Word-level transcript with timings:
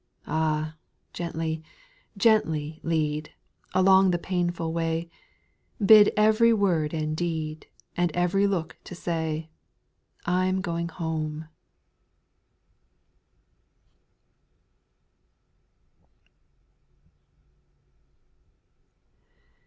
8. 0.21 0.23
Ah 0.29 0.67
I 0.67 0.73
gently, 1.13 1.63
gently 2.17 2.79
lead, 2.81 3.35
Along 3.75 4.09
the 4.09 4.17
painful 4.17 4.73
way, 4.73 5.11
Bid 5.79 6.11
every 6.17 6.51
word 6.51 6.91
and 6.91 7.15
deed, 7.15 7.67
And 7.95 8.11
every 8.15 8.47
look 8.47 8.77
to 8.85 8.95
say, 8.95 9.51
I 10.25 10.47
'm 10.47 10.59
going 10.61 10.89
home. 10.89 11.49